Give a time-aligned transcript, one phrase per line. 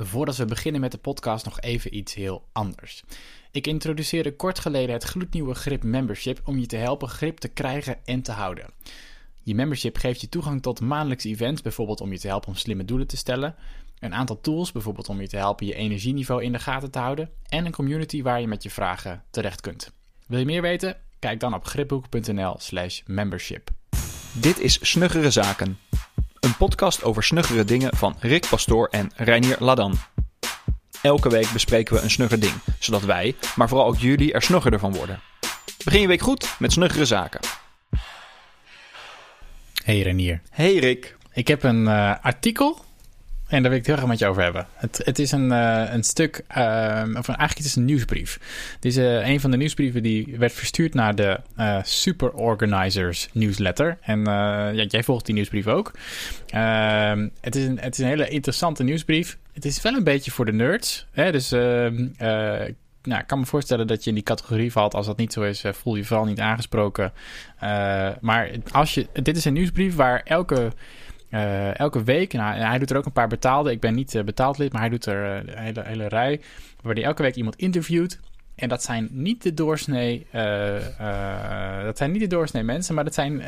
[0.00, 3.02] Voordat we beginnen met de podcast nog even iets heel anders.
[3.50, 7.96] Ik introduceerde kort geleden het gloednieuwe Grip Membership om je te helpen grip te krijgen
[8.04, 8.66] en te houden.
[9.42, 12.84] Je membership geeft je toegang tot maandelijkse events, bijvoorbeeld om je te helpen om slimme
[12.84, 13.54] doelen te stellen,
[13.98, 17.30] een aantal tools, bijvoorbeeld om je te helpen je energieniveau in de gaten te houden,
[17.48, 19.92] en een community waar je met je vragen terecht kunt.
[20.26, 20.96] Wil je meer weten?
[21.18, 23.70] Kijk dan op gripboek.nl/slash membership.
[24.32, 25.78] Dit is Snuggere Zaken.
[26.40, 29.94] Een podcast over snuggere dingen van Rick Pastoor en Reinier Ladan.
[31.02, 34.80] Elke week bespreken we een snugger ding, zodat wij, maar vooral ook jullie, er snuggerder
[34.80, 35.20] van worden.
[35.84, 37.40] Begin je week goed met Snuggere Zaken.
[39.84, 40.42] Hey Renier.
[40.50, 41.16] Hey Rick.
[41.32, 42.84] Ik heb een uh, artikel
[43.48, 44.66] en daar wil ik heel graag met je over hebben.
[44.74, 48.38] Het, het is een, uh, een stuk, uh, of eigenlijk het is een nieuwsbrief.
[48.74, 51.40] Het is uh, een van de nieuwsbrieven die werd verstuurd naar de
[51.82, 53.98] Super Organizers newsletter.
[54.00, 55.92] En ja, jij volgt die nieuwsbrief ook.
[56.46, 59.38] Ehm, het, is een, het is een hele interessante nieuwsbrief.
[59.52, 61.06] Het is wel een beetje voor de nerds.
[61.10, 61.32] Hè?
[61.32, 62.06] Dus ehm,
[63.02, 64.94] nou, ik kan me voorstellen dat je in die categorie valt.
[64.94, 67.12] Als dat niet zo is, voel je vooral niet aangesproken.
[68.20, 70.72] maar als je, dit is een nieuwsbrief waar elke
[71.30, 73.70] uh, elke week, nou, hij doet er ook een paar betaalde.
[73.70, 76.40] Ik ben niet uh, betaald lid, maar hij doet er uh, een hele, hele rij.
[76.82, 78.20] Waar hij elke week iemand interviewt.
[78.54, 80.26] En dat zijn niet de doorsnee,
[81.82, 83.42] dat zijn niet de doorsnee mensen, maar dat zijn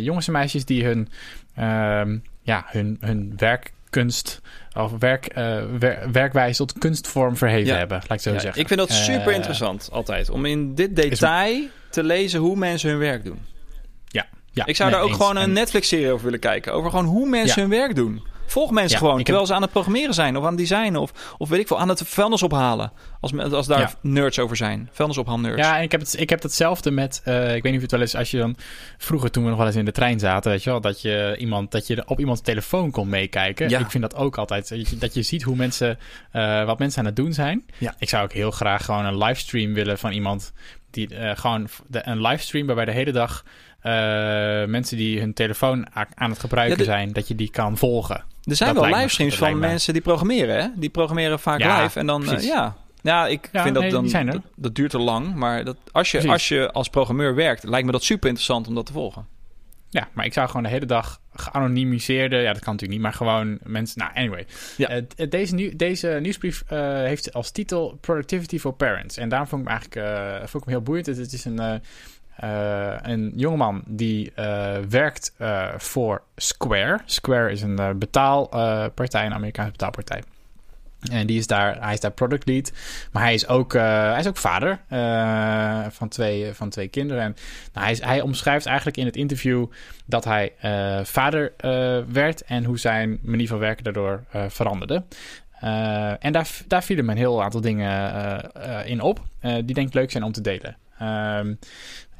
[0.00, 1.08] jongens en meisjes die hun,
[1.54, 4.40] ehm, ja, hun, hun werkkunst
[4.76, 5.32] of werk,
[5.78, 7.78] wer, werkwijze tot kunstvorm verheven ja.
[7.78, 8.60] hebben, laat ik zo ja, zeggen.
[8.60, 12.98] Ik vind dat super interessant altijd, om in dit detail te lezen hoe mensen hun
[12.98, 13.38] werk doen.
[14.52, 15.24] Ja, ik zou nee, daar ook eens.
[15.24, 16.72] gewoon een En- Netflix-serie over willen kijken.
[16.72, 17.68] Over gewoon hoe mensen Ja.
[17.68, 18.30] hun werk doen.
[18.46, 21.00] Volg mensen Ja, gewoon heb- terwijl ze aan het programmeren zijn of aan het designen
[21.00, 22.92] of, of weet ik veel, aan het vuilnis ophalen.
[23.20, 23.92] Als, als daar Ja.
[24.00, 24.88] nerds over zijn.
[24.92, 25.62] Vuilnisophaal-nerds.
[25.62, 27.20] Ja, en ik heb, het, ik heb hetzelfde met.
[27.24, 28.14] eh, ik weet niet of het wel eens.
[28.14, 28.56] Als je dan.
[28.98, 30.50] Vroeger, toen we nog wel eens in de trein zaten.
[30.50, 30.80] Weet je wel.
[30.80, 33.68] Dat je, iemand, dat je op iemands telefoon kon meekijken.
[33.68, 33.78] Ja.
[33.78, 34.68] Ik vind dat ook altijd.
[34.68, 35.98] Dat je, dat je ziet hoe mensen.
[36.30, 37.64] eh, wat mensen aan het doen zijn.
[37.78, 37.94] Ja.
[37.98, 40.52] Ik zou ook heel graag gewoon een livestream willen van iemand.
[40.92, 41.68] Die eh, gewoon.
[41.86, 43.44] De, een livestream waarbij de hele dag.
[43.80, 43.92] eh,
[44.64, 47.12] mensen die hun telefoon aan het gebruiken Ja, de- zijn.
[47.12, 48.24] Dat je die kan volgen.
[48.44, 50.62] er zijn dat wel livestreams van mensen die programmeren.
[50.62, 50.68] Hè?
[50.76, 51.98] Die programmeren vaak Ja, live.
[51.98, 52.76] En dan, eh, ja.
[53.02, 54.26] Ja, ik Ja, vind dat dan.
[54.26, 55.34] Dat, dat duurt te lang.
[55.34, 56.32] Maar dat, als, je, Precies.
[56.32, 59.26] als je als programmeur werkt, lijkt me dat super interessant om dat te volgen.
[59.92, 62.36] Ja, maar ik zou gewoon de hele dag geanonimiseerde...
[62.36, 63.98] Ja, dat kan natuurlijk niet, maar gewoon mensen...
[63.98, 64.46] Nou, anyway.
[64.76, 64.88] Ja.
[64.88, 69.16] Eh, deze, deze nieuwsbrief eh, heeft als titel Productivity for Parents.
[69.16, 71.06] En daarom vond ik hem eigenlijk eh, vond ik hem heel boeiend.
[71.06, 71.80] Het, het is een,
[73.10, 74.32] een jongeman die
[74.88, 75.34] werkt
[75.76, 77.00] voor Square.
[77.04, 80.22] Square is een betaalpartij, een Amerikaanse betaalpartij.
[81.10, 82.72] En die is daar, hij is daar product lead.
[83.12, 87.22] Maar hij is ook, eh, hij is ook vader eh, van, twee, van twee kinderen.
[87.22, 87.36] En
[87.72, 89.66] nou, hij, is, hij omschrijft eigenlijk in het interview
[90.06, 91.52] dat hij eh, vader
[92.12, 95.04] werd en hoe zijn manier van werken daardoor veranderde.
[96.18, 100.10] En daar, daar vielen me een heel aantal dingen in op, die denk ik leuk
[100.10, 100.76] zijn om te delen.
[100.98, 101.54] Ehm,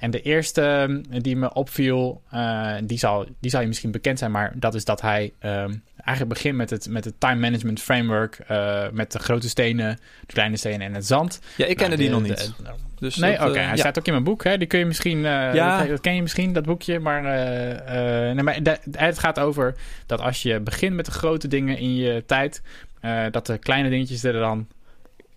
[0.02, 0.62] en de eerste
[1.10, 4.74] eh, die me opviel, eh, die, zal, die zal je misschien bekend zijn, maar dat
[4.74, 9.12] is dat hij ehm, eigenlijk begint met het, met het time management framework, eh, met
[9.12, 11.40] de grote stenen, de kleine stenen en het zand.
[11.56, 12.52] Ja, ik kende Nou, die nog de- niet.
[12.98, 13.44] Dus nee, oké.
[13.44, 13.76] eh, hij ja.
[13.76, 14.44] staat ook in mijn boek.
[14.44, 14.58] Hè?
[14.58, 15.16] Die kun je misschien.
[15.18, 15.78] eh, Ja.
[15.78, 16.98] dat, dat ken je misschien, dat boekje.
[16.98, 17.22] Maar,
[18.34, 18.58] nee, maar
[18.90, 19.74] het gaat over
[20.06, 22.62] dat als je begint met de grote dingen in je tijd.
[23.30, 24.66] dat de kleine dingetjes er dan.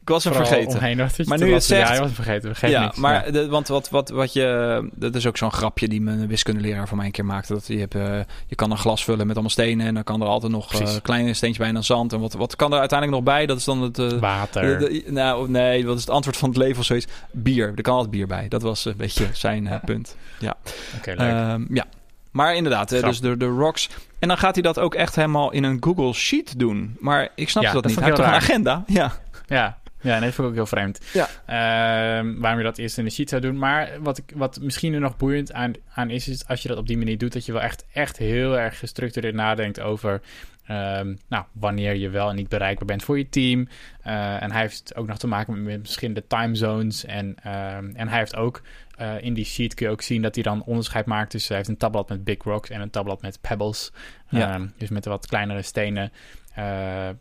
[0.06, 0.78] Ik was hem vergeten.
[0.78, 2.50] Omheen, dat je Maar nu je het lasten- Ja, zegt- je was hem vergeten.
[2.50, 2.98] Vergeet ja, niks.
[2.98, 3.32] maar Ja.
[3.32, 4.90] De, want wat, wat, wat je.
[4.96, 7.54] Dat is ook zo'n grapje die mijn wiskundeleraar voor mij een keer maakte.
[7.54, 9.86] Dat je, hebt, eh, je kan een glas vullen met allemaal stenen.
[9.88, 11.02] En dan kan er altijd nog eh, Precies.
[11.02, 12.14] kleine steentjes bij en dan zand.
[12.14, 13.46] En wat, wat kan er uiteindelijk nog bij?
[13.46, 14.00] Dat is dan het.
[14.00, 14.80] eh, Water.
[14.80, 17.08] de- de- nou, nee, wat is het antwoord van het leven of zoiets?
[17.32, 17.74] Bier.
[17.76, 18.48] Er kan altijd bier bij.
[18.48, 20.16] Dat was een beetje zijn eh, punt.
[20.98, 21.18] Oké, leuk.
[21.20, 21.86] Ehm, ja.
[22.32, 23.10] Maar inderdaad, eh, Grap.
[23.12, 23.90] dus de, de rocks.
[24.20, 26.98] En dan gaat hij dat ook echt helemaal in een Google Sheet doen.
[27.00, 28.00] Maar ik snap Ja, dat, dat niet.
[28.02, 28.84] Hij ik heeft toch een agenda?
[28.88, 29.12] Ja.
[29.48, 31.00] Ja, ja nee, dat vond ik ook heel vreemd.
[31.14, 31.28] Ja.
[31.46, 33.58] Ehm, waarom je dat eerst in de sheet zou doen.
[33.58, 36.78] Maar wat, ik, wat misschien er nog boeiend aan, aan is, is als je dat
[36.78, 40.22] op die manier doet, dat je wel echt, echt heel erg gestructureerd nadenkt over
[40.66, 43.68] ehm, nou, wanneer je wel en niet bereikbaar bent voor je team.
[44.02, 47.06] Eh, en hij heeft ook nog te maken met verschillende time zones.
[47.06, 48.62] En, ehm, en hij heeft ook
[48.96, 51.58] eh, in die sheet kun je ook zien dat hij dan onderscheid maakt tussen hij
[51.58, 53.92] heeft een tabblad met big rocks en een tabblad met pebbles.
[54.30, 54.62] Ja.
[54.78, 56.12] Dus met de wat kleinere stenen.
[56.56, 56.63] Eh,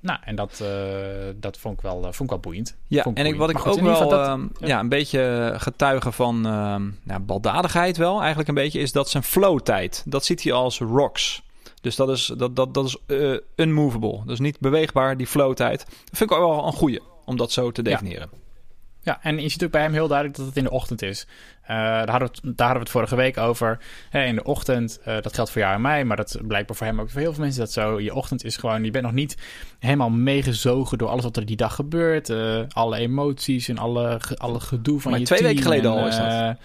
[0.00, 0.68] nou, en dat, eh,
[1.36, 2.76] dat vond, ik wel, eh, vond ik wel boeiend.
[2.86, 4.80] Ja, ik en ik, wat ik ook wel ehm, ja.
[4.80, 10.02] een beetje getuige van ehm nou, baldadigheid wel, eigenlijk een beetje, is dat zijn flow-tijd.
[10.06, 11.42] Dat ziet hij als rocks.
[11.80, 12.98] Dus dat is, dat, dat, dat is
[13.54, 14.22] unmovable.
[14.26, 15.78] Dus niet beweegbaar, die flow-tijd.
[15.78, 18.28] Dat vind ik ook wel een goeie, om dat zo te definiëren.
[18.32, 18.38] Ja,
[19.04, 21.26] en je ziet ook bij hem heel duidelijk dat het in de ochtend is.
[21.62, 23.78] Uh, daar, hadden we het, daar hadden we het vorige week over.
[24.10, 27.00] in de ochtend, uh, dat geldt voor jou en mij, maar dat blijkbaar voor hem
[27.00, 28.00] ook voor heel veel mensen dat zo.
[28.00, 29.36] Je ochtend is gewoon, je bent nog niet
[29.78, 32.28] helemaal meegezogen door alles wat er die dag gebeurt.
[32.28, 35.98] Uh, alle emoties en alle, alle gedoe van maar je twee team weken geleden en,
[35.98, 36.56] al is dat.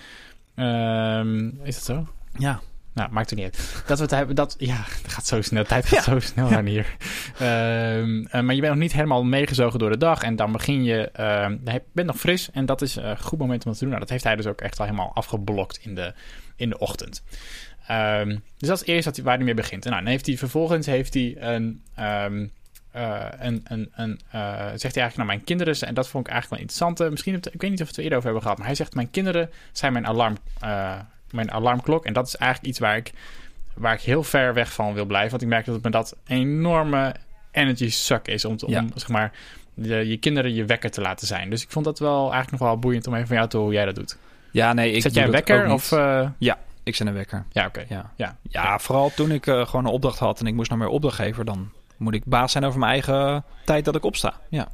[0.56, 2.07] ehm, is dat zo?
[2.38, 2.59] Ja.
[3.00, 3.84] Nou, maakt het niet uit.
[3.88, 5.63] Dat we het hebben, dat, ja, het gaat zo snel.
[5.63, 6.12] Tijd gaat Ja.
[6.12, 6.96] zo snel aan hier.
[7.40, 10.22] Ehm, eh, maar je bent nog niet helemaal meegezogen door de dag.
[10.24, 12.50] En dan begin je, ehm, je bent nog fris.
[12.51, 13.90] En dat is een goed moment om dat te doen.
[13.90, 16.13] Nou, dat heeft hij dus ook echt al helemaal afgeblokt in de,
[16.56, 17.24] in de ochtend.
[17.88, 19.86] Ehm, dus dat is eerst wat hij, waar hij mee begint.
[19.86, 21.84] En nou, dan heeft hij vervolgens heeft hij een...
[21.96, 22.25] eh,
[23.40, 26.50] een, een, een, eh, zegt hij eigenlijk naar mijn kinderen, en dat vond ik eigenlijk
[26.50, 27.12] wel interessant.
[27.12, 28.94] Misschien, ik weet niet of we het er eerder over hebben gehad, maar hij zegt:
[28.96, 30.38] Mijn kinderen zijn mijn, alarm,
[31.31, 32.05] mijn alarmklok.
[32.05, 33.11] En dat is eigenlijk iets waar ik,
[33.73, 35.29] waar ik heel ver weg van wil blijven.
[35.29, 37.15] Want ik merk dat het me dat enorme
[37.51, 38.85] energy suck is om, te, om Ja.
[38.95, 39.31] zeg maar,
[39.73, 41.49] de, je kinderen je wekker te laten zijn.
[41.49, 43.71] Dus ik vond dat wel eigenlijk nog wel boeiend om even van jou te horen
[43.71, 44.17] hoe jij dat doet.
[44.51, 45.71] Ja, nee, ik Zet jij een wekker?
[45.71, 46.29] Of, eh,
[46.83, 47.45] Ik zet een wekker.
[47.51, 47.85] ja, oké.
[47.89, 48.11] Ja.
[48.15, 48.35] Ja.
[48.49, 51.45] Ja, vooral toen ik eh, gewoon een opdracht had en ik moest naar mijn opdrachtgever,
[51.45, 54.33] dan moet ik baas zijn over mijn eigen tijd dat ik opsta.
[54.49, 54.67] Ja.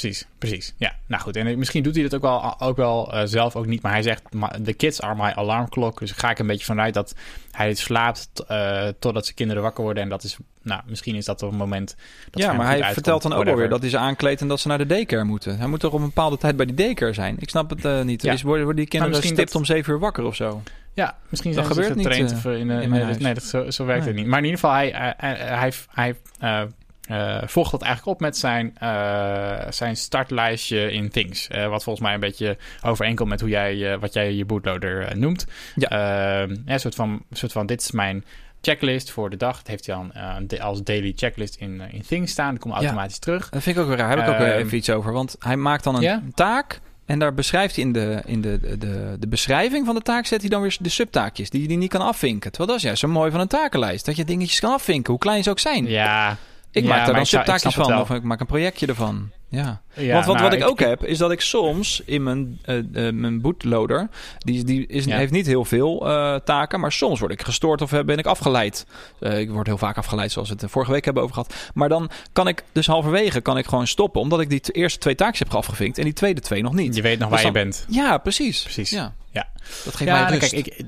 [0.00, 0.74] Precies, precies.
[0.76, 1.36] Ja, nou goed.
[1.36, 3.82] En misschien doet hij dat ook wel, ook wel eh, zelf ook niet.
[3.82, 5.98] Maar hij zegt, "Ma- the kids are my alarm clock.
[5.98, 7.14] Dus ga ik een beetje vanuit dat
[7.50, 10.02] hij slaapt eh, totdat zijn kinderen wakker worden.
[10.02, 11.96] En dat is, nou, misschien is dat op een moment...
[12.30, 14.60] Dat ja, maar hij uitkomt, vertelt dan ook alweer dat hij ze aankleedt en dat
[14.60, 15.58] ze naar de daycare moeten.
[15.58, 17.36] Hij moet toch op een bepaalde tijd bij die daycare zijn?
[17.38, 18.22] Ik snap het eh, niet.
[18.22, 18.32] Ja.
[18.32, 20.62] Is, worden, worden die kinderen misschien stipt dat- om zeven uur wakker of zo?
[20.94, 23.70] Ja, misschien Dat zijn ze gebeurt niet, getraind eh, in, nee, dat- nee, dat, zo,
[23.70, 24.26] zo werkt het niet.
[24.26, 26.68] Maar in ieder geval, hij, hij, hij,
[27.06, 31.48] eh, volgt dat eigenlijk op met zijn, eh, zijn startlijstje in Things.
[31.48, 35.46] Eh, wat volgens mij een beetje overeenkomt met hoe jij, wat jij je bootloader noemt.
[35.74, 35.88] Ja.
[35.88, 38.24] Ehm, ja, een soort van, een soort van, dit is mijn
[38.60, 39.56] checklist voor de dag.
[39.56, 42.50] Dat heeft hij dan als daily checklist in, in Things staan.
[42.50, 42.80] Dat komt Ja.
[42.80, 43.48] automatisch terug.
[43.48, 44.16] Dat vind ik ook weer raar.
[44.16, 45.12] Daar heb ik ook Ehm, even iets over.
[45.12, 46.80] Want hij maakt dan een taak.
[47.06, 50.26] En daar beschrijft hij in de, in de, de, de, de beschrijving van de taak...
[50.26, 52.50] zet hij dan weer de subtaakjes die hij niet kan afvinken.
[52.50, 54.04] Terwijl dat is juist zo mooi van een takenlijst.
[54.06, 55.86] Dat je dingetjes kan afvinken, hoe klein ze ook zijn.
[55.86, 56.36] Ja,
[56.76, 58.00] Ik Ja, maak daar dan subtaakjes van.
[58.00, 59.30] Of ik maak een projectje ervan.
[59.48, 59.80] Ja.
[59.94, 62.78] ja Want wat, nou, wat ik, ook heb, is dat ik soms in mijn, eh,
[62.78, 64.08] eh, mijn bootloader...
[64.38, 65.16] die, die is, Ja.
[65.16, 66.80] heeft niet heel veel eh, taken...
[66.80, 68.86] maar soms word ik gestoord of ben ik afgeleid.
[69.20, 71.54] Ik word heel vaak afgeleid, zoals we het vorige week hebben over gehad.
[71.74, 74.20] Maar dan kan ik dus halverwege kan ik gewoon stoppen...
[74.20, 75.98] omdat ik die eerste twee taakjes heb afgevinkt...
[75.98, 76.96] en die tweede twee nog niet.
[76.96, 77.86] Je weet nog Dus waar je bent.
[77.88, 78.62] Ja, precies.
[78.62, 78.90] Precies.
[78.90, 79.14] Ja.
[79.30, 79.48] Ja.
[79.84, 80.50] Dat geeft mij nou, rust.
[80.52, 80.84] kijk, ik,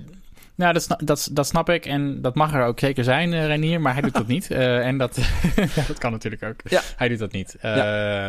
[0.58, 3.46] nou, dat, snap, dat, dat snap ik en dat mag er ook zeker zijn, eh
[3.46, 4.50] Renier, maar hij doet dat niet.
[4.58, 5.18] Eh, en dat,
[5.88, 6.60] dat kan natuurlijk ook.
[6.64, 6.80] Ja.
[6.96, 7.56] Hij doet dat niet.
[7.60, 7.72] Eh,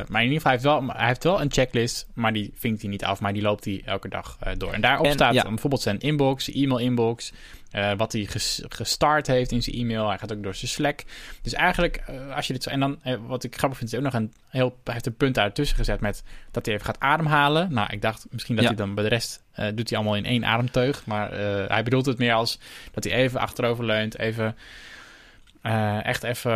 [0.07, 2.81] Maar in ieder geval, hij heeft, wel, hij heeft wel een checklist, maar die vinkt
[2.81, 4.73] hij niet af, maar die loopt hij elke dag door.
[4.73, 5.43] En daarop En, staat ja.
[5.43, 7.33] bijvoorbeeld zijn inbox, zijn e-mail-inbox,
[7.71, 10.07] eh, wat hij ges- gestart heeft in zijn e-mail.
[10.07, 11.03] Hij gaat ook door zijn Slack.
[11.41, 12.69] Dus eigenlijk, eh, als je dit zo...
[12.69, 14.79] En dan, eh, wat ik grappig vind, is ook nog een heel...
[14.83, 17.73] Hij heeft een punt daartussen gezet met dat hij even gaat ademhalen.
[17.73, 18.69] Nou, ik dacht misschien dat Ja.
[18.69, 19.43] hij dan bij de rest...
[19.75, 21.05] doet hij allemaal in één ademteug.
[21.05, 21.31] Maar
[21.67, 22.59] hij bedoelt het meer als
[22.91, 24.17] dat hij even achterover leunt.
[24.19, 24.55] Even...
[26.03, 26.51] echt even...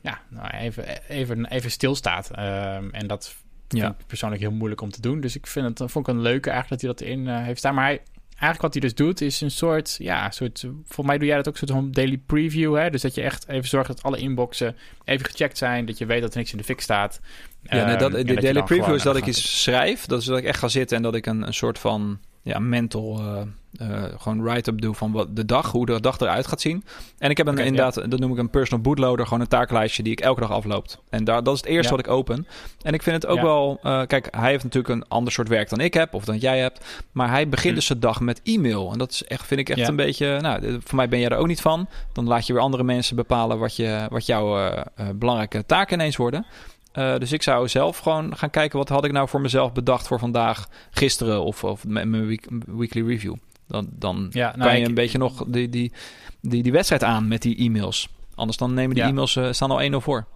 [0.00, 2.30] ja, nou, even, even, even stilstaat.
[2.30, 3.34] Ehm, en dat
[3.68, 3.88] vind Ja.
[3.88, 5.20] ik persoonlijk heel moeilijk om te doen.
[5.20, 7.74] Dus ik vind het, vond ik een leuke eigenlijk dat hij dat in heeft staan.
[7.74, 8.00] Maar hij,
[8.38, 11.48] eigenlijk wat hij dus doet is een soort, ja, soort, voor mij doe jij dat
[11.48, 12.76] ook, een soort van daily preview.
[12.76, 12.90] Hè?
[12.90, 15.86] Dus dat je echt even zorgt dat alle inboxen even gecheckt zijn.
[15.86, 17.20] Dat je weet dat er niks in de fik staat.
[17.62, 20.06] Ja, nee, dat, Ehm, de daily preview is dat ik iets schrijf.
[20.06, 22.58] Dat is dat ik echt ga zitten en dat ik een, een soort van ja,
[22.58, 23.42] mental eh,
[23.78, 26.84] eh, gewoon write-up doe van wat de dag, hoe de dag eruit gaat zien.
[27.18, 30.12] En ik heb een, inderdaad, dat noem ik een personal bootloader, gewoon een taaklijstje die
[30.12, 30.98] ik elke dag afloopt.
[31.08, 31.96] En daar, dat is het eerste Ja.
[31.96, 32.46] wat ik open.
[32.82, 33.42] En ik vind het ook Ja.
[33.42, 36.36] wel, eh, kijk, hij heeft natuurlijk een ander soort werk dan ik heb of dan
[36.38, 37.04] jij hebt.
[37.12, 37.74] Maar hij begint Hm.
[37.74, 38.92] dus zijn dag met e-mail.
[38.92, 41.28] En dat is echt, vind ik echt een beetje, nou, de- voor mij ben jij
[41.28, 41.88] er ook niet van.
[42.12, 45.94] Dan laat je weer andere mensen bepalen wat, je, wat jouw eh, eh, belangrijke taken
[45.98, 46.46] ineens worden.
[46.92, 50.06] Eh, dus ik zou zelf gewoon gaan kijken wat had ik nou voor mezelf bedacht
[50.06, 53.34] voor vandaag, gisteren of, of met mijn week- weekly review.
[53.68, 55.92] Dan, dan Ja, nou, kan je ik- een beetje nog die, die,
[56.40, 58.08] die, die wedstrijd aan met die e-mails.
[58.34, 59.10] Anders dan nemen die Ja.
[59.10, 60.26] e-mails eh, staan al 1-0 voor.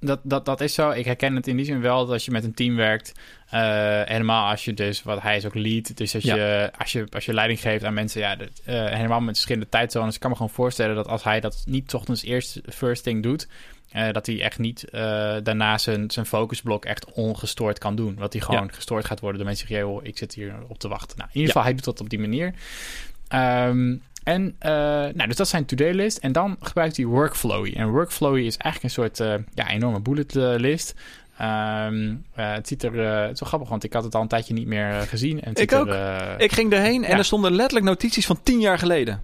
[0.00, 0.90] Dat, dat, dat is zo.
[0.90, 3.12] Ik herken het in die zin wel dat als je met een team werkt.
[3.50, 3.60] eh,
[4.04, 5.96] helemaal als je dus, wat hij is ook lead.
[5.96, 6.34] Dus als, Ja.
[6.36, 9.68] je, als, je, als je leiding geeft aan mensen, ja, dat, eh, helemaal met verschillende
[9.68, 10.14] tijdzones.
[10.14, 13.48] Ik kan me gewoon voorstellen dat als hij dat niet ochtends eerst first thing doet.
[13.92, 15.00] Eh, dat hij echt niet eh,
[15.42, 18.14] daarna zijn, zijn focusblok echt ongestoord kan doen.
[18.18, 20.78] Dat hij gewoon gestoord gaat worden door mensen die zeggen, "Joh, ik zit hier op
[20.78, 21.16] te wachten.
[21.18, 21.60] Nou, in ieder Ja.
[21.60, 22.54] geval, hij doet dat op die manier.
[23.28, 24.70] Ehm, en, eh,
[25.14, 26.18] nou, dus dat zijn to-do list.
[26.18, 27.72] En dan gebruikt hij Workflowy.
[27.76, 29.18] En Workflowy is eigenlijk een soort
[29.54, 30.94] ja, enorme bullet list.
[31.38, 34.28] Ehm, eh, het ziet er, het is wel grappig, want ik had het al een
[34.28, 35.42] tijdje niet meer gezien.
[35.42, 35.86] En Ik ook.
[35.88, 37.16] Er, Ik ging erheen en Ja.
[37.18, 39.22] er stonden letterlijk notities van 10 jaar geleden.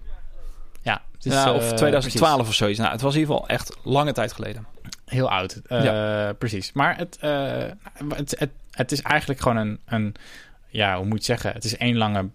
[0.81, 2.49] Ja, het is, ja, eh, of 2012 precies.
[2.49, 2.79] of zoiets.
[2.79, 4.65] Nou, het was in ieder geval echt lange tijd geleden.
[5.05, 5.61] heel oud.
[5.67, 6.71] Uh, Precies.
[6.71, 7.31] Maar het, uh,
[8.07, 10.15] het, het, het, is eigenlijk gewoon een, een...
[10.67, 11.51] Ja, hoe moet je het zeggen?
[11.53, 12.29] Het is één lange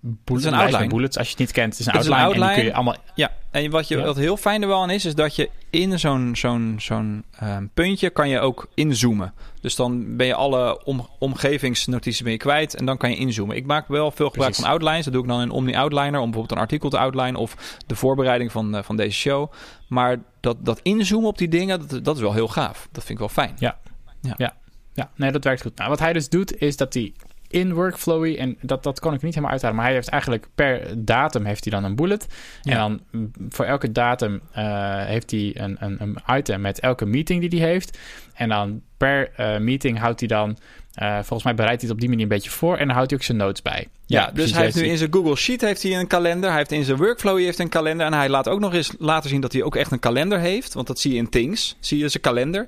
[0.00, 0.86] bullet, een outline.
[0.86, 1.18] bullets.
[1.18, 2.44] Als je het niet kent, het is een, outline, een outline.
[2.44, 2.96] En die kun je allemaal...
[3.14, 5.98] Ja, en wat, je, wat heel fijn er wel aan is, is dat je in
[5.98, 9.32] zo'n zo'n zo'n um, puntje kan je ook inzoomen.
[9.60, 13.56] Dus dan ben je alle om, omgevingsnotities ben je kwijt en dan kan je inzoomen.
[13.56, 15.04] Ik maak wel veel gebruik van outlines.
[15.04, 17.94] Dat doe ik dan in Omni Outliner om bijvoorbeeld een artikel te outline of de
[17.94, 19.52] voorbereiding van, uh, van deze show.
[19.88, 22.88] Maar dat, dat inzoomen op die dingen, dat, dat is wel heel gaaf.
[22.92, 23.54] Dat vind ik wel fijn.
[23.58, 23.78] Ja,
[24.20, 24.34] ja.
[24.36, 24.56] ja.
[24.94, 25.10] ja.
[25.14, 25.76] nee, dat werkt goed.
[25.76, 27.12] Nou, wat hij dus doet, is dat hij
[27.48, 28.36] in Workflowy.
[28.38, 29.76] En dat, dat kon ik niet helemaal uithalen.
[29.76, 32.26] Maar hij heeft eigenlijk per datum heeft hij dan een bullet.
[32.62, 33.00] En dan
[33.48, 37.68] voor elke datum uh, heeft hij een, een, een, item met elke meeting die hij
[37.68, 37.98] heeft.
[38.34, 40.56] En dan per uh, meeting houdt hij dan...
[41.02, 42.76] Uh, volgens mij bereidt hij het op die manier een beetje voor.
[42.76, 43.88] En dan houdt hij ook zijn notes bij.
[44.06, 46.48] Ja, ja dus hij heeft nu in zijn Google Sheet heeft hij een kalender.
[46.48, 48.06] Hij heeft in zijn Workflow heeft een kalender.
[48.06, 50.74] En hij laat ook nog eens laten zien dat hij ook echt een kalender heeft.
[50.74, 51.76] Want dat zie je in Things.
[51.80, 52.66] Zie je zijn kalender.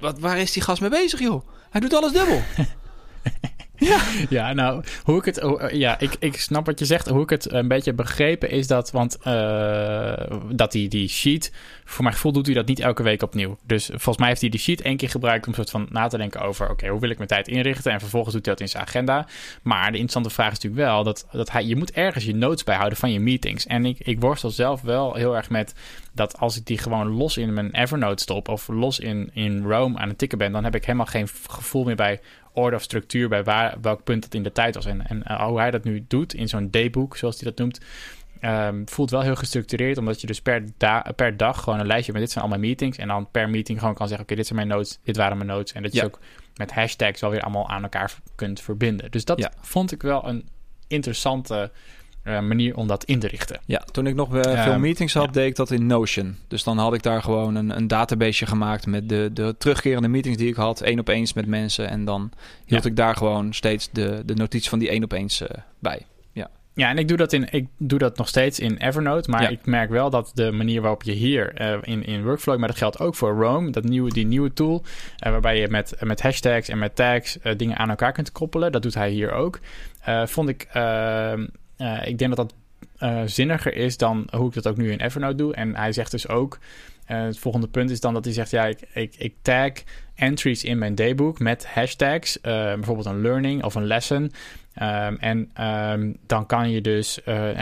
[0.00, 1.48] Wat, waar is die gast mee bezig, joh?
[1.70, 2.42] Hij doet alles dubbel.
[3.82, 4.00] Ja.
[4.38, 5.38] ja, nou, hoe ik het.
[5.38, 7.08] Eh, ja, ik, ik snap wat je zegt.
[7.08, 8.90] Hoe ik het een beetje begrepen is dat.
[8.90, 10.12] Want uh,
[10.50, 11.52] dat die, die sheet.
[11.84, 13.58] Voor mijn gevoel doet hij dat niet elke week opnieuw.
[13.66, 15.46] Dus volgens mij heeft hij die sheet één keer gebruikt.
[15.46, 16.70] om soort van na te denken over.
[16.70, 17.92] Oké, hoe wil ik mijn tijd inrichten?
[17.92, 19.26] En vervolgens doet hij dat in zijn agenda.
[19.62, 21.04] Maar de interessante vraag is natuurlijk wel.
[21.04, 23.66] dat, dat hij, je moet ergens je notes bijhouden van je meetings.
[23.66, 25.74] En ik, ik worstel zelf wel heel erg met.
[26.14, 28.48] dat als ik die gewoon los in mijn Evernote stop.
[28.48, 30.52] of los in, in Rome aan het tikken ben.
[30.52, 32.20] dan heb ik helemaal geen gevoel meer bij
[32.52, 34.86] orde of structuur bij waar, welk punt het in de tijd was.
[34.86, 37.80] En, en uh, hoe hij dat nu doet in zo'n daybook, zoals hij dat noemt,
[38.40, 39.98] um, voelt wel heel gestructureerd.
[39.98, 42.60] Omdat je dus per, da per dag gewoon een lijstje met dit zijn al mijn
[42.60, 42.98] meetings.
[42.98, 45.48] En dan per meeting gewoon kan zeggen, oké, dit zijn mijn notes, dit waren mijn
[45.48, 45.72] notes.
[45.72, 46.18] En dat je ook
[46.56, 49.10] met hashtags wel weer allemaal aan elkaar kunt verbinden.
[49.10, 50.48] Dus dat vond ik wel een
[50.86, 51.70] interessante
[52.24, 53.60] uh, manier om dat in te richten.
[53.66, 56.36] Ja, toen ik nog uh, veel meetings had, deed ik dat in Notion.
[56.48, 60.38] Dus dan had ik daar gewoon een, een database gemaakt met de, de terugkerende meetings
[60.38, 61.88] die ik had, één op eens met mensen.
[61.88, 62.30] En dan
[62.64, 65.48] hield ik daar gewoon steeds de, de notitie van die één op eens uh,
[65.78, 66.06] bij.
[66.32, 66.50] Ja.
[66.74, 69.30] Ja, en ik doe dat, in, ik doe dat nog steeds in Evernote.
[69.30, 72.76] Maar ik merk wel dat de manier waarop je hier in, in Workflow, maar dat
[72.76, 74.82] geldt ook voor Rome, dat nieuwe, die nieuwe tool,
[75.18, 78.72] waarbij je met, met hashtags en met tags dingen aan elkaar kunt koppelen.
[78.72, 79.60] Dat doet hij hier ook.
[80.24, 81.46] vond ik ehm,
[81.82, 82.54] uh, ik denk dat dat
[83.10, 85.54] uh, zinniger is dan hoe ik dat ook nu in Evernote doe.
[85.54, 86.58] En hij zegt dus ook,
[87.10, 89.72] uh, het volgende punt is dan dat hij zegt, ja, ik, ik, ik tag
[90.14, 94.32] entries in mijn daybook met hashtags, bijvoorbeeld een learning of een lesson.
[94.82, 97.18] Um, en um, dan kan je dus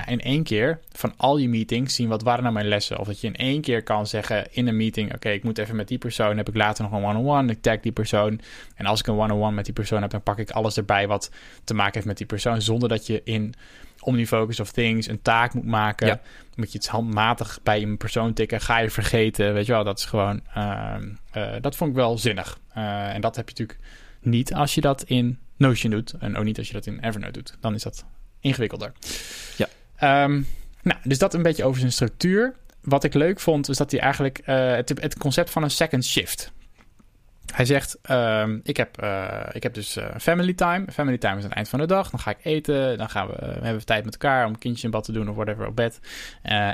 [0.07, 2.99] in één keer van al je meetings zien wat waren nou mijn lessen.
[2.99, 5.77] Of dat je in één keer kan zeggen in een meeting: Oké, ik moet even
[5.77, 6.37] met die persoon.
[6.37, 7.53] Heb ik later nog een one-on-one.
[7.53, 8.41] Ik tag die persoon.
[8.75, 11.31] En als ik een one-on-one met die persoon heb, dan pak ik alles erbij wat
[11.65, 12.63] te maken heeft met die persoon.
[12.63, 13.55] Zonder dat je in
[14.01, 16.07] OmniFocus of Things een taak moet maken.
[16.07, 16.21] Ja.
[16.55, 18.61] Moet je het handmatig bij een persoon tikken.
[18.61, 19.53] Ga je vergeten.
[19.53, 20.41] Weet je wel, dat is gewoon.
[20.57, 20.95] Uh,
[21.37, 22.59] uh, dat vond ik wel zinnig.
[22.77, 23.89] Uh, en dat heb je natuurlijk
[24.21, 26.13] niet als je dat in Notion doet.
[26.19, 27.57] En ook niet als je dat in Evernote doet.
[27.61, 28.05] Dan is dat
[28.41, 28.93] ingewikkelder.
[29.57, 30.25] Ja.
[30.25, 30.47] Um,
[30.83, 32.55] nou, dus dat een beetje over zijn structuur.
[32.81, 36.05] Wat ik leuk vond, is dat hij eigenlijk uh, het, het, concept van een second
[36.05, 36.53] shift.
[37.55, 40.85] Hij zegt: um, ik, heb, uh, ik heb dus uh, family time.
[40.93, 42.11] Family time is aan het eind van de dag.
[42.11, 42.99] Dan ga ik eten.
[42.99, 45.35] Dan gaan we, we hebben tijd met elkaar om kindje in bad te doen of
[45.35, 46.01] whatever op bed.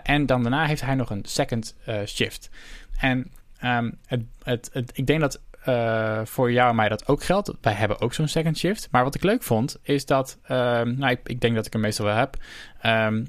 [0.02, 2.50] en dan daarna heeft hij nog een second shift.
[2.98, 3.32] En
[3.64, 5.40] um, het, het, ik denk dat
[6.24, 7.52] voor jou en mij dat ook geldt.
[7.60, 8.88] Wij hebben ook zo'n second shift.
[8.90, 10.38] Maar wat ik leuk vond, is dat...
[10.42, 12.36] Um, nou, ik, ik, denk dat ik hem meestal wel heb.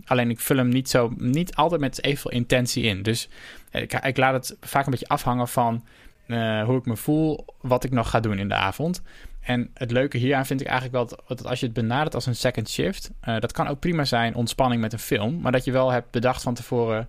[0.06, 3.04] Alleen ik vul hem niet, zo, niet altijd met evenveel intentie in.
[3.04, 3.30] Dus
[3.72, 5.84] ik, ik laat het vaak een beetje afhangen van...
[6.28, 9.02] Uh, hoe ik me voel, wat ik nog ga doen in de avond.
[9.40, 12.36] En het leuke hieraan vind ik eigenlijk wel dat, als je het benadert als een
[12.36, 15.72] second shift, uh, dat kan ook prima zijn ontspanning met een film, maar dat je
[15.72, 17.08] wel hebt bedacht van tevoren,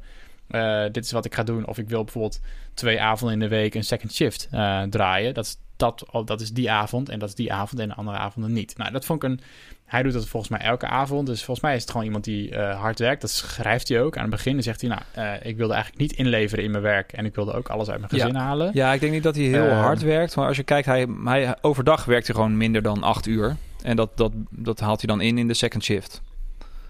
[0.51, 1.67] uh, dit is wat ik ga doen.
[1.67, 2.41] Of ik wil bijvoorbeeld
[2.75, 4.49] twee avonden in de week een second shift
[4.91, 5.35] draaien.
[5.35, 8.17] Dat is, dat, dat is die avond en dat is die avond en de andere
[8.17, 8.77] avonden niet.
[8.77, 9.41] Nou, dat vond ik een...
[9.88, 11.26] Hij doet dat volgens mij elke avond.
[11.26, 13.21] Dus volgens mij is het gewoon iemand die uh, hard werkt.
[13.21, 14.16] Dat schrijft hij ook.
[14.16, 14.90] Aan het begin zegt hij...
[14.90, 17.12] nou, ik wilde eigenlijk niet inleveren in mijn werk.
[17.12, 18.40] En ik wilde ook alles uit mijn gezin ja.
[18.40, 18.71] halen.
[18.75, 20.37] Ja, ik denk niet dat hij heel uh, hard werkt.
[20.37, 23.57] Maar als je kijkt, hij, hij, overdag werkt hij gewoon minder dan acht uur.
[23.83, 26.23] En dat, dat, dat haalt hij dan in in de second shift.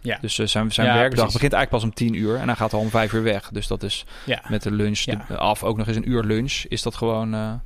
[0.00, 0.18] Ja.
[0.20, 1.32] Dus uh, zijn, zijn ja, werkdag precies.
[1.32, 3.48] begint eigenlijk pas om tien uur en dan gaat hij om vijf uur weg.
[3.52, 4.42] Dus dat is ja.
[4.48, 7.60] met de lunch de, af, ook nog eens een uur lunch, is dat gewoon...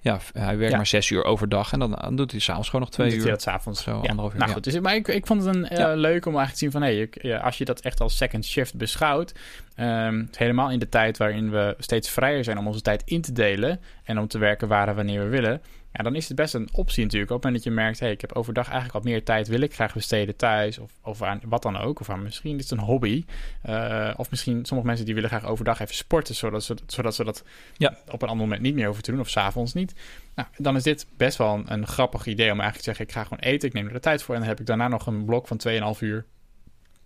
[0.00, 2.94] Ja, hij werkt maar zes uur overdag en dan, dan doet hij s'avonds gewoon nog
[2.94, 3.26] twee uur.
[3.26, 3.82] Dat s'avonds.
[3.82, 4.38] Zo, anderhalf uur.
[4.38, 6.70] Nou goed, dus, maar ik, ik vond het een, uh, leuk om eigenlijk te zien
[6.70, 6.82] van...
[6.82, 9.34] hé, hey, als je dat echt als second shift beschouwt...
[9.76, 13.32] Um, helemaal in de tijd waarin we steeds vrijer zijn om onze tijd in te
[13.32, 13.80] delen...
[14.04, 15.62] en om te werken waar en wanneer we willen...
[15.98, 17.30] Ja, dan is het best een optie natuurlijk.
[17.30, 19.60] Op het moment dat je merkt, hey, ik heb overdag eigenlijk wat meer tijd, wil
[19.60, 22.00] ik graag besteden thuis of, of aan wat dan ook.
[22.00, 23.24] Of aan misschien is het een hobby.
[23.68, 27.24] Uh, of misschien sommige mensen die willen graag overdag even sporten, zodat ze, zodat, ze
[27.24, 27.44] dat
[27.76, 27.98] ja.
[28.10, 29.94] op een ander moment niet meer hoeven te doen of s'avonds niet.
[30.34, 33.12] Nou, dan is dit best wel een, een, grappig idee om eigenlijk te zeggen, ik
[33.12, 35.06] ga gewoon eten, ik neem er de tijd voor en dan heb ik daarna nog
[35.06, 35.60] een blok van
[35.94, 36.24] 2,5 uur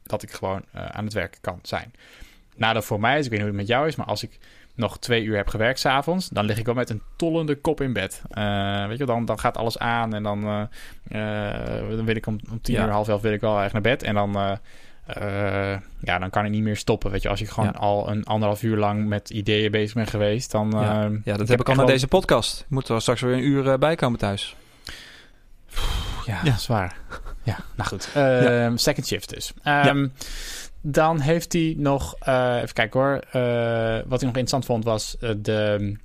[0.02, 1.92] dat ik gewoon uh, aan het werk kan zijn.
[2.56, 4.38] Nadeel voor mij is, ik weet niet hoe het met jou is, maar als ik
[4.74, 7.92] nog twee uur heb gewerkt s'avonds, dan lig ik wel met een tollende kop in
[7.92, 8.22] bed.
[8.30, 10.62] Uh, weet je, dan, dan gaat alles aan en dan, uh,
[11.96, 14.02] dan wil ik om, om tien uur, half elf wil ik wel echt naar bed.
[14.02, 14.58] En dan,
[16.00, 17.10] ja, dan kan ik niet meer stoppen.
[17.10, 20.50] Weet je, als ik gewoon al een anderhalf uur lang met ideeën bezig ben geweest,
[20.50, 20.70] dan...
[20.70, 22.60] ja, ja dat heb ik al met deze podcast.
[22.60, 24.56] Ik moet er straks weer een uur bij komen thuis.
[26.26, 26.56] Ja, ja.
[26.56, 26.96] zwaar.
[27.44, 28.08] Ja, nou goed.
[28.16, 29.52] Uh, second shift dus.
[29.64, 30.12] Um,
[30.82, 33.12] dan heeft hij nog, uh, even kijken hoor.
[33.12, 35.96] Uh, wat ik nog interessant vond was uh, de.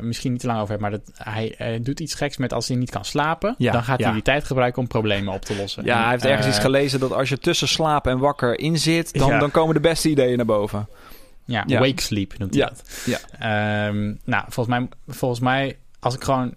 [0.00, 2.76] misschien niet te lang over hebben, maar dat, hij doet iets geks met als hij
[2.76, 3.54] niet kan slapen.
[3.58, 5.84] Ja, dan gaat hij die tijd gebruiken om problemen op te lossen.
[5.84, 9.18] Ja, hij heeft ergens iets gelezen dat als je tussen slaap en wakker in zit,
[9.18, 10.88] dan, dan komen de beste ideeën naar boven.
[11.44, 13.02] Ja, wake sleep noemt hij dat.
[13.04, 13.86] Ja.
[13.88, 16.54] Um, nou, volgens mij, volgens mij, als ik gewoon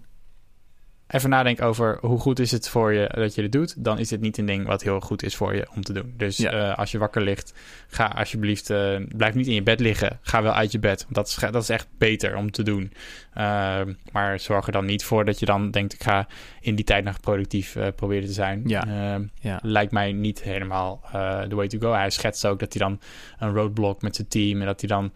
[1.10, 4.08] even nadenken over hoe goed is het voor je dat je dit doet, dan is
[4.08, 6.14] dit niet een ding wat heel goed is voor je om te doen.
[6.16, 7.54] Dus uh, als je wakker ligt,
[7.88, 10.18] ga alsjeblieft, uh, blijf niet in je bed liggen.
[10.22, 12.92] Ga wel uit je bed, want dat is, dat is echt beter om te doen.
[13.38, 13.80] Uh,
[14.12, 16.26] maar zorg er dan niet voor dat je dan denkt, ik ga
[16.60, 18.62] in die tijd nog productief proberen te zijn.
[18.66, 18.86] Ja.
[18.86, 19.58] Ehm, ja.
[19.62, 21.00] Lijkt mij niet helemaal
[21.48, 21.92] the way to go.
[21.92, 23.00] Hij schetst ook dat hij dan
[23.38, 25.12] een roadblock met zijn team en dat hij dan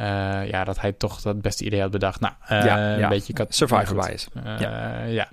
[0.00, 2.20] uh, ja, dat hij toch dat beste idee had bedacht.
[2.20, 3.02] Nou, uh, ja, ja.
[3.02, 3.46] een beetje...
[3.48, 4.28] Survivor bias.
[4.36, 5.04] Uh, ja.
[5.04, 5.28] ja.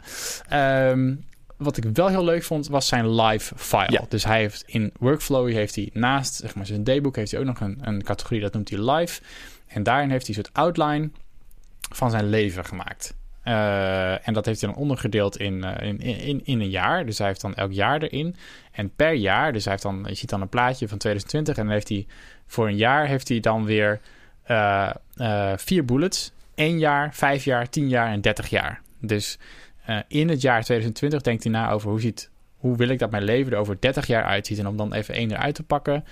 [0.54, 1.26] Um,
[1.58, 3.92] wat ik wel heel leuk vond, was zijn live file.
[3.92, 4.02] Ja.
[4.10, 7.46] Dus hij heeft in Workflow heeft hij naast zeg maar, zijn daybook heeft hij ook
[7.46, 9.22] nog een, een categorie, dat noemt hij live.
[9.68, 11.10] En daarin heeft hij een soort outline
[11.92, 13.16] van zijn leven gemaakt.
[13.46, 17.06] Uh, en dat heeft hij dan ondergedeeld in, uh, in, in, in een jaar.
[17.06, 18.36] Dus hij heeft dan elk jaar erin.
[18.72, 21.58] En per jaar, dus hij heeft dan, je ziet dan een plaatje van 2020.
[21.58, 22.06] En dan heeft hij
[22.48, 24.00] voor een jaar heeft hij dan weer
[24.48, 26.32] uh, uh, vier bullets.
[26.56, 28.82] 1 jaar, 5 jaar, 10 jaar en 30 jaar.
[29.00, 29.38] Dus
[29.90, 33.12] uh, in het jaar 2020 denkt hij na over hoe, ziet, hoe wil ik dat
[33.12, 34.60] mijn leven er over 30 jaar uitziet.
[34.60, 36.04] En om dan even één eruit te pakken.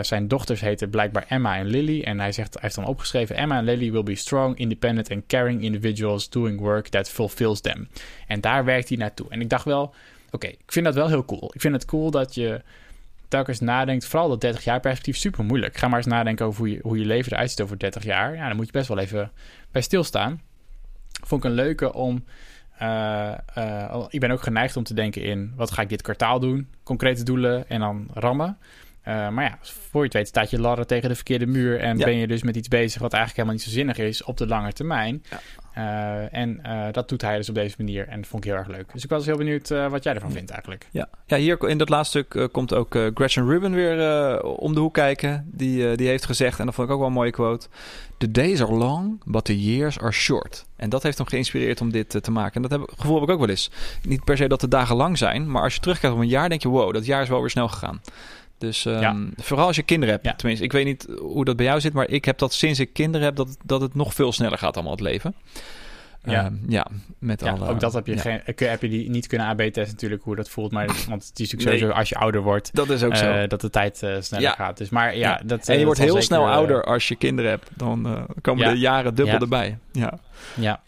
[0.00, 2.02] zijn dochters heten blijkbaar Emma en Lily.
[2.02, 5.26] En hij, zegt, hij heeft dan opgeschreven: Emma en Lily will be strong, independent and
[5.26, 7.88] caring individuals doing work that fulfills them.
[8.26, 9.26] En daar werkt hij naartoe.
[9.28, 9.94] En ik dacht wel:
[10.30, 11.50] oké, ik vind dat wel heel cool.
[11.54, 12.62] Ik vind het cool dat je
[13.28, 15.76] telkens nadenkt, vooral dat 30 jaar perspectief, super moeilijk.
[15.76, 18.34] Ga maar eens nadenken over hoe je, hoe je leven eruit ziet over 30 jaar.
[18.34, 19.32] Ja, dan moet je best wel even
[19.70, 20.40] bij stilstaan.
[21.24, 22.24] Vond ik een leuke om.
[22.82, 26.40] Uh, uh, ik ben ook geneigd om te denken in wat ga ik dit kwartaal
[26.40, 26.68] doen?
[26.82, 28.58] Concrete doelen en dan rammen.
[29.08, 31.96] Uh, maar ja, voor je het weet staat je ladder tegen de verkeerde muur en
[31.96, 34.46] ben je dus met iets bezig wat eigenlijk helemaal niet zo zinnig is op de
[34.46, 35.24] lange termijn.
[35.30, 35.40] Ja.
[35.78, 38.58] Uh, en uh, dat doet hij dus op deze manier en dat vond ik heel
[38.58, 38.92] erg leuk.
[38.92, 40.88] Dus ik was heel benieuwd wat jij ervan vindt eigenlijk.
[40.90, 44.94] Ja, ja hier in dat laatste stuk komt ook Gretchen Rubin weer om de hoek
[44.94, 45.50] kijken.
[45.52, 47.68] Die, die heeft gezegd, en dat vond ik ook wel een mooie quote...
[48.18, 50.66] The days are long, but the years are short.
[50.76, 52.54] En dat heeft hem geïnspireerd om dit te maken.
[52.54, 53.70] En dat heb, gevoel heb ik ook wel eens.
[54.02, 56.48] Niet per se dat de dagen lang zijn, maar als je terugkijkt op een jaar
[56.48, 56.68] denk je...
[56.68, 58.00] wow, dat jaar is wel weer snel gegaan.
[58.58, 60.26] Dus um, vooral als je kinderen hebt.
[60.26, 60.34] Ja.
[60.34, 62.92] Tenminste, ik weet niet hoe dat bij jou zit, maar ik heb dat sinds ik
[62.92, 65.34] kinderen heb, dat, dat het nog veel sneller gaat allemaal het leven.
[66.24, 66.86] Ja, um, ja
[67.18, 70.22] met ja, alle, ook dat heb je, geen, heb je die niet kunnen AB-testen natuurlijk,
[70.22, 70.72] hoe dat voelt.
[70.72, 73.46] Maar want het is natuurlijk sowieso als je ouder wordt, dat is ook uh, zo.
[73.46, 74.76] dat de tijd uh, sneller gaat.
[74.76, 77.50] Dus, maar ja, Dat, en je uh, wordt heel zeker, snel ouder als je kinderen
[77.50, 77.70] hebt.
[77.74, 79.78] Dan komen de jaren dubbel erbij.
[79.92, 80.18] Ja.
[80.54, 80.80] Ja.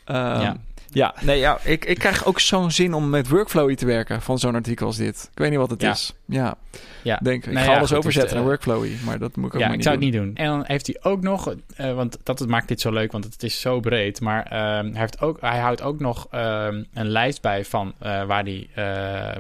[0.90, 1.14] Ja.
[1.20, 4.55] Nee, ja, ik, ik krijg ook zo'n zin om met workflow te werken van zo'n
[4.55, 5.29] artikel als dit.
[5.33, 6.14] Ik weet niet wat het is.
[6.27, 6.57] Ja,
[7.03, 7.16] ja.
[7.22, 9.83] Denk, ik ga alles overzetten naar workflow, maar dat moet ik ook ja, niet ik
[9.83, 10.31] zou het niet doen.
[10.35, 13.42] En dan heeft hij ook nog, uh, want dat maakt dit zo leuk, want het
[13.42, 14.20] is zo breed.
[14.20, 18.44] Maar uh, hij, heeft ook, hij houdt ook nog uh, een lijst bij van waar
[18.44, 18.70] die,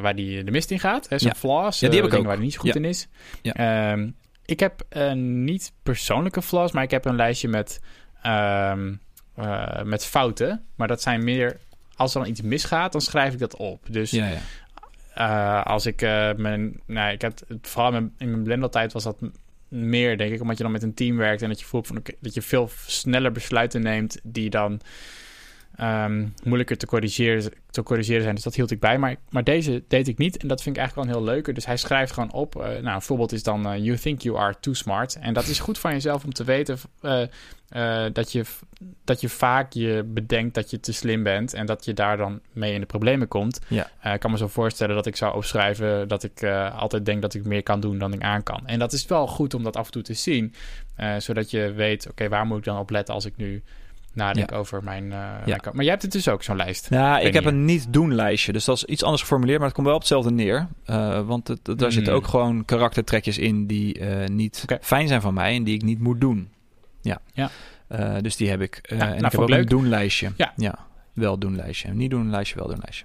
[0.00, 1.06] waar die de mist in gaat.
[1.08, 1.34] Zijn ja.
[1.34, 2.24] flaws, ja, die heb ik ook.
[2.24, 3.08] waar hij niet zo goed in is.
[3.42, 3.92] Ja.
[3.92, 4.84] Um, ik heb
[5.14, 7.80] niet persoonlijke flaws, maar ik heb een lijstje met...
[8.26, 9.00] Um,
[9.38, 10.64] uh, met fouten.
[10.74, 11.56] Maar dat zijn meer...
[11.96, 13.84] Als er dan iets misgaat, dan schrijf ik dat op.
[13.90, 14.40] Dus ja, ja.
[15.18, 16.80] Uh, als ik uh, mijn...
[16.86, 19.16] Nou, ik had, vooral in mijn blendeltijd was dat
[19.68, 20.40] meer, denk ik.
[20.40, 22.70] Omdat je dan met een team werkt en dat je voelt van, dat je veel
[22.86, 24.80] sneller besluiten neemt die dan
[25.80, 28.34] um, moeilijker te corrigeren, te corrigeren zijn.
[28.34, 28.98] Dus dat hield ik bij.
[28.98, 30.36] Maar, maar deze deed ik niet.
[30.36, 31.52] En dat vind ik eigenlijk wel een heel leuke.
[31.52, 32.56] Dus hij schrijft gewoon op.
[32.56, 35.18] Uh, nou, een voorbeeld is dan: uh, You think you are too smart.
[35.20, 38.44] En dat is goed van jezelf om te weten uh, dat, je,
[39.04, 41.54] dat je vaak je bedenkt dat je te slim bent.
[41.54, 43.60] En dat je daar dan mee in de problemen komt.
[43.68, 44.12] Ja.
[44.12, 47.44] ik kan me zo voorstellen dat ik zou opschrijven dat ik altijd denk dat ik
[47.44, 48.66] meer kan doen dan ik aan kan.
[48.66, 50.54] En dat is wel goed om dat af en toe te zien.
[51.18, 53.62] zodat je weet: oké, okay, waar moet ik dan op letten als ik nu
[54.18, 55.10] nadenk over mijn, uh,
[55.44, 55.60] mijn...
[55.72, 56.86] Maar jij hebt het dus ook, zo'n lijst.
[56.90, 58.52] Ja, ik heb een niet-doen lijstje.
[58.52, 60.68] Dus dat is iets anders geformuleerd, maar het komt wel op hetzelfde neer.
[60.86, 62.22] Uh, want het, daar zitten Hmm.
[62.22, 66.00] ook gewoon karaktertrekjes in die uh, niet fijn zijn van mij en die ik niet
[66.00, 66.48] moet doen.
[67.02, 67.20] Ja.
[67.32, 67.50] Ja.
[68.20, 68.78] Dus die heb ik.
[68.82, 69.70] Ja, en nou, ik heb vond ook ik een leuk.
[69.70, 70.32] doen-lijstje.
[70.36, 70.52] Ja.
[70.56, 70.78] ja.
[71.12, 71.94] Wel doen lijstje.
[71.94, 73.04] Niet doen lijstje, wel doen lijstje.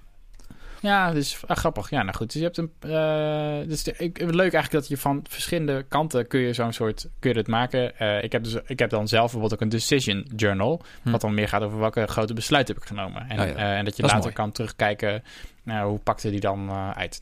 [0.84, 1.90] Ja, dus ah, grappig.
[1.90, 2.26] Ja, nou goed.
[2.32, 2.72] Dus je hebt een.
[2.86, 7.08] Uh, dus de, ik, leuk eigenlijk dat je van verschillende kanten kun je zo'n soort
[7.18, 7.92] kun je het maken.
[8.00, 11.10] Uh, ik heb dus ik heb dan zelf bijvoorbeeld ook een decision journal, Hm.
[11.10, 13.28] wat dan meer gaat over welke grote besluiten heb ik genomen.
[13.28, 13.54] En, Oh ja.
[13.54, 15.22] uh, en dat je Dat later kan terugkijken.
[15.62, 17.20] Nou, hoe pakte die dan uit?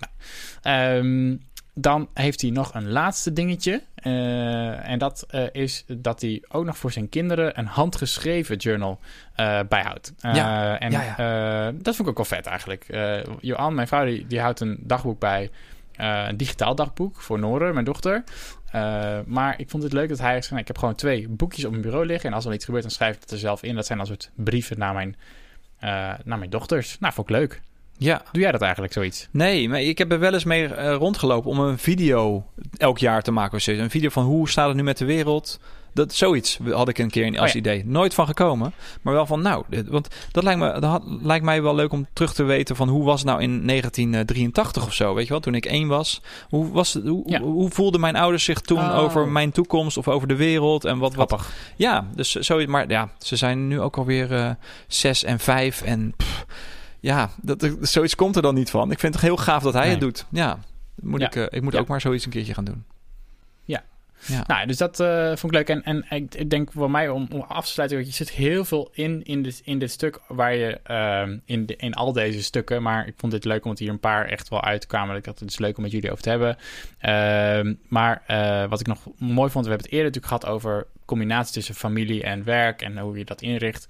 [0.63, 1.41] Nou, um,
[1.75, 3.83] dan heeft hij nog een laatste dingetje.
[4.03, 9.01] Uh, en dat uh, is dat hij ook nog voor zijn kinderen een handgeschreven journal
[9.37, 10.13] uh, bijhoudt.
[10.19, 10.79] Ja.
[10.79, 11.73] En ja, ja.
[11.73, 12.87] dat vond ik ook wel vet eigenlijk.
[13.41, 15.51] Johan, mijn vrouw, die, die houdt een dagboek bij.
[15.97, 18.25] een digitaal dagboek voor Noren, mijn dochter.
[18.75, 20.61] Uh, maar ik vond het leuk dat hij heeft gezegd...
[20.61, 22.31] ik heb gewoon twee boekjes op mijn bureau liggen...
[22.31, 23.75] en als er iets gebeurt, dan schrijf ik het er zelf in.
[23.75, 25.17] Dat zijn dan soort brieven naar mijn,
[25.85, 25.91] uh,
[26.25, 26.99] naar mijn dochters.
[26.99, 27.61] Nou, vond ik leuk.
[28.03, 28.23] Ja.
[28.33, 29.29] Doe jij dat eigenlijk, zoiets?
[29.31, 32.45] Nee, maar ik heb er wel eens mee uh, rondgelopen om een video
[32.77, 33.57] elk jaar te maken.
[33.57, 33.67] Of.
[33.67, 35.61] Een video van hoe staat het nu met de wereld.
[35.95, 37.59] Dat, zoiets had ik een keer als oh ja.
[37.59, 37.83] idee.
[37.87, 38.73] Nooit van gekomen.
[39.03, 42.07] Maar wel van, nou, want dat lijkt, me, dat had, lijkt mij wel leuk om
[42.13, 45.15] terug te weten van hoe was het nou in 1983 of zo.
[45.15, 46.23] Weet je wel, toen ik één was.
[46.49, 47.41] Hoe, was hoe, Ja.
[47.41, 48.99] hoe, voelden mijn ouders zich toen Oh.
[48.99, 50.85] over mijn toekomst of over de wereld?
[50.85, 52.71] En wat, wat, ja, dus zoiets.
[52.71, 54.51] Maar ja, ze zijn nu ook alweer uh,
[54.87, 55.83] zes en vijf.
[55.83, 56.45] En pff,
[57.03, 58.91] ja, dat, zoiets komt er dan niet van.
[58.91, 59.91] Ik vind het heel gaaf dat hij Nee.
[59.91, 60.27] het doet.
[60.31, 60.59] Ja,
[61.01, 61.27] moet Ja.
[61.27, 61.79] Ik, uh, ik moet Ja.
[61.79, 62.85] ook maar zoiets een keertje gaan doen.
[63.65, 63.83] Ja.
[64.27, 64.45] Ja.
[64.47, 65.69] Nou, dus dat uh, vond ik leuk.
[65.69, 68.65] En, en ik, ik denk voor mij om, om af te sluiten, je zit heel
[68.65, 72.43] veel in, in, dit, in dit stuk waar je uh, in, de, in al deze
[72.43, 72.83] stukken.
[72.83, 75.17] Maar ik vond dit leuk omdat hier een paar echt wel uitkwamen.
[75.17, 76.57] Ik had het dus leuk om met jullie over te hebben.
[77.03, 80.87] Uh, maar uh, wat ik nog mooi vond, we hebben het eerder natuurlijk gehad over
[81.05, 83.87] combinatie tussen familie en werk en hoe je dat inricht.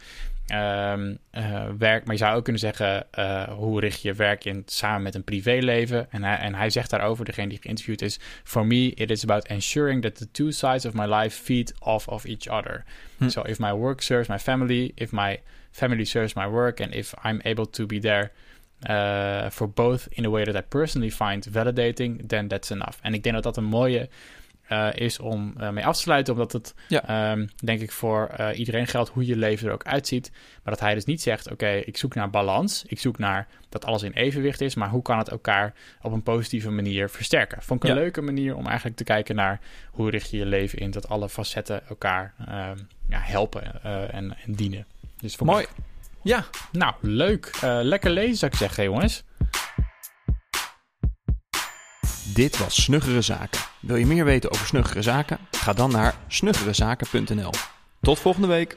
[0.46, 4.62] Um, uh, werk, maar je zou ook kunnen zeggen, uh, hoe richt je werk in
[4.66, 6.10] samen met een privéleven?
[6.10, 9.46] En hij, en hij zegt daarover, degene die geïnterviewd is, for me it is about
[9.46, 12.84] ensuring that the two sides of my life feed off of each other.
[13.18, 13.28] Hm.
[13.28, 17.14] So if my work serves my family, if my family serves my work, and if
[17.24, 18.30] I'm able to be there
[18.88, 22.98] uh, for both in a way that I personally find validating, then that's enough.
[23.00, 24.08] En ik denk dat dat een mooie
[24.70, 27.32] uh, is om uh, mee af te sluiten, omdat het, Ja.
[27.32, 30.30] um, denk ik, voor uh, iedereen geldt hoe je leven er ook uitziet.
[30.32, 33.84] Maar dat hij dus niet zegt: Oké, ik zoek naar balans, ik zoek naar dat
[33.84, 37.62] alles in evenwicht is, maar hoe kan het elkaar op een positieve manier versterken?
[37.62, 38.02] Vond ik een Ja.
[38.02, 41.28] leuke manier om eigenlijk te kijken naar hoe richt je je leven in dat alle
[41.28, 44.12] facetten elkaar um, ja, helpen en,
[44.44, 44.86] en, dienen.
[45.20, 45.66] Dus ik Mooi.
[46.22, 47.50] Ja, nou, leuk.
[47.62, 49.24] Lekker lezen, zou ik zeggen, jongens.
[52.34, 53.60] Dit was Snuggere Zaken.
[53.80, 55.38] Wil je meer weten over Snuggere Zaken?
[55.50, 57.50] Ga dan naar snuggerezaken.nl.
[58.00, 58.76] Tot volgende week.